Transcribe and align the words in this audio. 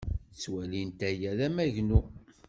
Ttwalint 0.33 0.99
aya 1.09 1.31
d 1.37 1.39
amagnu. 1.47 2.01